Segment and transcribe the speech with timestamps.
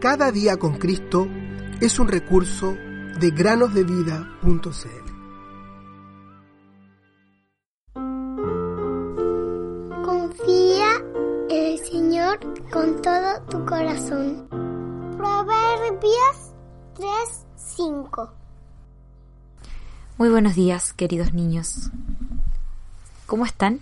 [0.00, 1.28] Cada día con Cristo
[1.78, 2.74] es un recurso
[3.20, 4.40] de granosdevida.cl.
[10.02, 10.86] Confía
[11.50, 12.38] en el Señor
[12.70, 14.48] con todo tu corazón.
[15.18, 16.54] Proverbios
[16.96, 18.30] 3:5
[20.16, 21.90] Muy buenos días, queridos niños.
[23.26, 23.80] ¿Cómo están?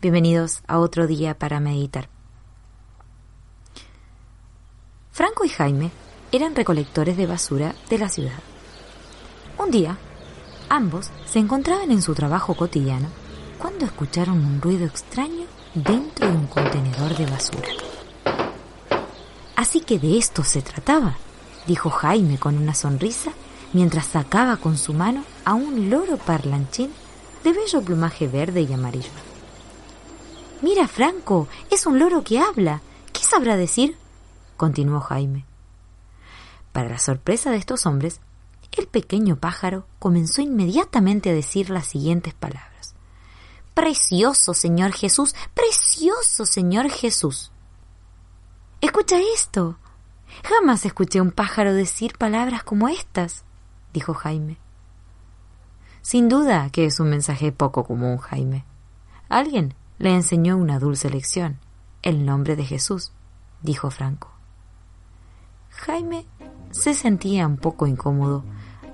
[0.00, 2.15] Bienvenidos a otro día para meditar.
[5.16, 5.92] Franco y Jaime
[6.30, 8.38] eran recolectores de basura de la ciudad.
[9.56, 9.96] Un día,
[10.68, 13.08] ambos se encontraban en su trabajo cotidiano
[13.56, 17.66] cuando escucharon un ruido extraño dentro de un contenedor de basura.
[19.56, 21.16] Así que de esto se trataba,
[21.66, 23.32] dijo Jaime con una sonrisa
[23.72, 26.92] mientras sacaba con su mano a un loro parlanchín
[27.42, 29.08] de bello plumaje verde y amarillo.
[30.60, 32.82] Mira, Franco, es un loro que habla.
[33.14, 33.96] ¿Qué sabrá decir?
[34.56, 35.44] Continuó Jaime.
[36.72, 38.20] Para la sorpresa de estos hombres,
[38.72, 42.94] el pequeño pájaro comenzó inmediatamente a decir las siguientes palabras.
[43.74, 47.50] Precioso Señor Jesús, precioso Señor Jesús.
[48.80, 49.78] Escucha esto.
[50.44, 53.44] Jamás escuché a un pájaro decir palabras como estas,
[53.92, 54.58] dijo Jaime.
[56.02, 58.64] Sin duda que es un mensaje poco común, Jaime.
[59.28, 61.58] Alguien le enseñó una dulce lección,
[62.02, 63.12] el nombre de Jesús,
[63.62, 64.35] dijo Franco.
[65.76, 66.26] Jaime
[66.70, 68.44] se sentía un poco incómodo,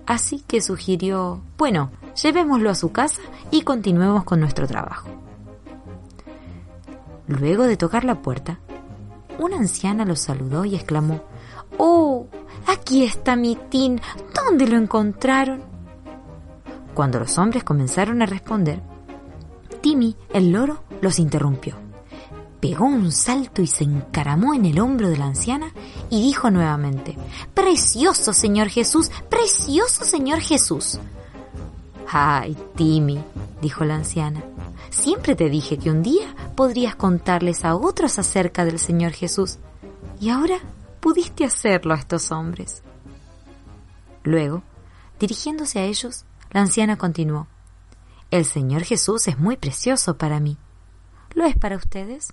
[0.06, 5.08] así que sugirió, bueno, llevémoslo a su casa y continuemos con nuestro trabajo.
[7.26, 8.58] Luego de tocar la puerta,
[9.38, 11.22] una anciana lo saludó y exclamó,
[11.78, 12.26] ¡Oh!
[12.66, 14.00] Aquí está mi tin.
[14.34, 15.62] ¿Dónde lo encontraron?
[16.94, 18.82] Cuando los hombres comenzaron a responder,
[19.80, 21.81] Timmy, el loro, los interrumpió.
[22.62, 25.72] Pegó un salto y se encaramó en el hombro de la anciana
[26.10, 27.18] y dijo nuevamente,
[27.54, 31.00] Precioso Señor Jesús, precioso Señor Jesús.
[32.08, 33.20] Ay, Timmy,
[33.60, 34.44] dijo la anciana,
[34.90, 39.58] siempre te dije que un día podrías contarles a otros acerca del Señor Jesús.
[40.20, 40.60] Y ahora
[41.00, 42.84] pudiste hacerlo a estos hombres.
[44.22, 44.62] Luego,
[45.18, 47.48] dirigiéndose a ellos, la anciana continuó,
[48.30, 50.58] El Señor Jesús es muy precioso para mí.
[51.34, 52.32] ¿Lo es para ustedes?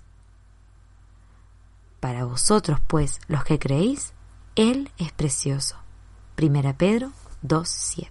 [2.00, 4.14] Para vosotros, pues, los que creéis,
[4.56, 5.76] Él es precioso.
[6.34, 7.12] Primera Pedro
[7.44, 8.08] 2.7.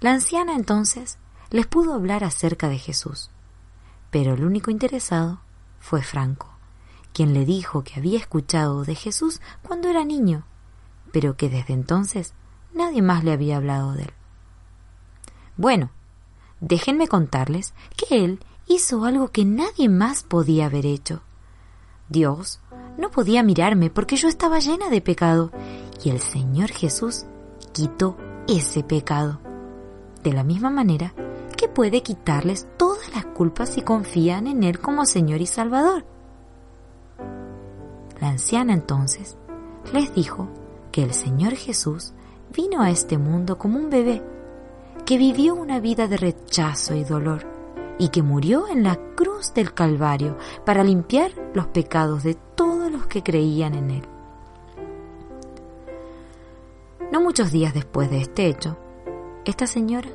[0.00, 1.18] La anciana entonces
[1.50, 3.30] les pudo hablar acerca de Jesús,
[4.10, 5.40] pero el único interesado
[5.80, 6.50] fue Franco,
[7.12, 10.44] quien le dijo que había escuchado de Jesús cuando era niño,
[11.12, 12.32] pero que desde entonces
[12.72, 14.12] nadie más le había hablado de él.
[15.56, 15.90] Bueno,
[16.60, 21.22] déjenme contarles que él hizo algo que nadie más podía haber hecho.
[22.08, 22.60] Dios
[22.96, 25.50] no podía mirarme porque yo estaba llena de pecado
[26.02, 27.26] y el Señor Jesús
[27.72, 29.40] quitó ese pecado.
[30.22, 31.14] De la misma manera
[31.56, 36.04] que puede quitarles todas las culpas si confían en Él como Señor y Salvador.
[38.20, 39.36] La anciana entonces
[39.92, 40.48] les dijo
[40.92, 42.12] que el Señor Jesús
[42.54, 44.22] vino a este mundo como un bebé,
[45.04, 47.57] que vivió una vida de rechazo y dolor
[47.98, 53.06] y que murió en la cruz del Calvario para limpiar los pecados de todos los
[53.06, 54.02] que creían en Él.
[57.12, 58.76] No muchos días después de este hecho,
[59.44, 60.10] esta señora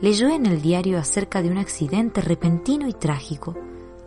[0.00, 3.54] leyó en el diario acerca de un accidente repentino y trágico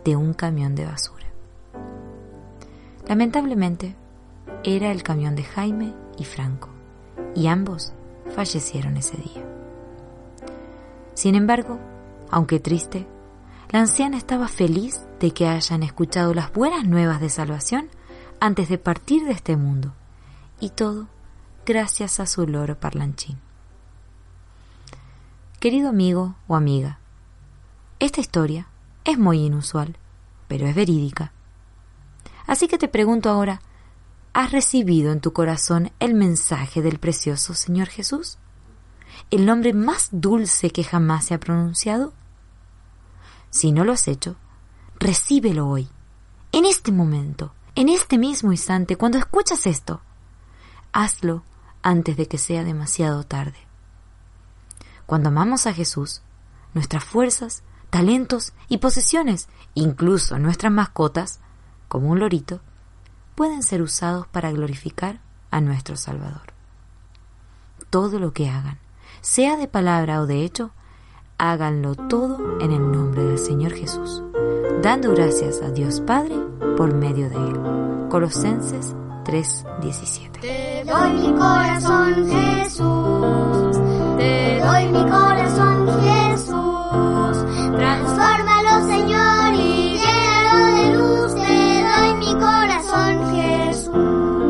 [0.04, 1.26] de un camión de basura.
[3.08, 3.96] Lamentablemente,
[4.62, 6.68] era el camión de Jaime y Franco,
[7.34, 7.92] y ambos
[8.28, 9.44] fallecieron ese día.
[11.14, 11.78] Sin embargo,
[12.30, 13.06] aunque triste,
[13.70, 17.88] la anciana estaba feliz de que hayan escuchado las buenas nuevas de salvación
[18.40, 19.94] antes de partir de este mundo,
[20.58, 21.08] y todo
[21.66, 23.38] gracias a su loro parlanchín.
[25.60, 26.98] Querido amigo o amiga,
[27.98, 28.66] esta historia
[29.04, 29.96] es muy inusual,
[30.48, 31.32] pero es verídica.
[32.46, 33.60] Así que te pregunto ahora,
[34.32, 38.38] ¿has recibido en tu corazón el mensaje del precioso Señor Jesús?
[39.30, 42.12] ¿El nombre más dulce que jamás se ha pronunciado?
[43.50, 44.36] Si no lo has hecho,
[44.98, 45.88] recíbelo hoy,
[46.52, 50.00] en este momento, en este mismo instante, cuando escuchas esto.
[50.92, 51.42] Hazlo
[51.82, 53.58] antes de que sea demasiado tarde.
[55.06, 56.22] Cuando amamos a Jesús,
[56.74, 61.40] nuestras fuerzas, talentos y posesiones, incluso nuestras mascotas,
[61.88, 62.60] como un lorito,
[63.34, 65.20] pueden ser usados para glorificar
[65.50, 66.52] a nuestro Salvador.
[67.90, 68.78] Todo lo que hagan,
[69.20, 70.70] sea de palabra o de hecho,
[71.40, 74.22] háganlo todo en el nombre del Señor Jesús,
[74.82, 76.36] dando gracias a Dios Padre
[76.76, 78.08] por medio de Él.
[78.10, 78.94] Colosenses
[79.24, 80.40] 3:17.
[80.40, 83.80] Te doy mi corazón, Jesús.
[84.18, 87.46] Te doy mi corazón, Jesús.
[87.74, 91.34] Transfórmalo, Señor, y llénalo de luz.
[91.36, 94.40] Te doy mi corazón, Jesús.